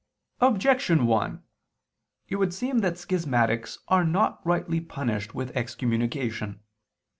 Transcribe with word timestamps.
Objection 0.39 1.05
1: 1.05 1.43
It 2.27 2.37
would 2.37 2.55
seem 2.55 2.79
that 2.79 2.97
schismatics 2.97 3.77
are 3.87 4.03
not 4.03 4.43
rightly 4.43 4.81
punished 4.81 5.35
with 5.35 5.55
excommunication. 5.55 6.61